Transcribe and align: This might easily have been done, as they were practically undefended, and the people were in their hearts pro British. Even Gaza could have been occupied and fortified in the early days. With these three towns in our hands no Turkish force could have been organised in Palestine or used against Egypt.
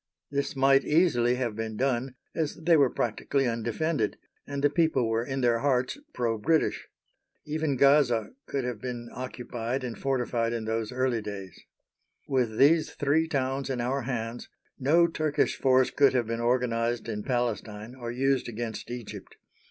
This 0.31 0.55
might 0.55 0.83
easily 0.83 1.35
have 1.35 1.55
been 1.55 1.77
done, 1.77 2.15
as 2.33 2.55
they 2.63 2.75
were 2.75 2.89
practically 2.89 3.47
undefended, 3.47 4.17
and 4.47 4.63
the 4.63 4.69
people 4.71 5.07
were 5.07 5.23
in 5.23 5.41
their 5.41 5.59
hearts 5.59 5.95
pro 6.11 6.39
British. 6.39 6.87
Even 7.45 7.75
Gaza 7.77 8.31
could 8.47 8.63
have 8.63 8.81
been 8.81 9.09
occupied 9.13 9.83
and 9.83 9.95
fortified 9.95 10.53
in 10.53 10.65
the 10.65 10.89
early 10.91 11.21
days. 11.21 11.55
With 12.27 12.57
these 12.57 12.95
three 12.95 13.27
towns 13.27 13.69
in 13.69 13.79
our 13.79 14.01
hands 14.01 14.49
no 14.79 15.05
Turkish 15.05 15.55
force 15.55 15.91
could 15.91 16.13
have 16.15 16.25
been 16.25 16.41
organised 16.41 17.07
in 17.07 17.21
Palestine 17.21 17.93
or 17.93 18.11
used 18.11 18.49
against 18.49 18.89
Egypt. 18.89 19.35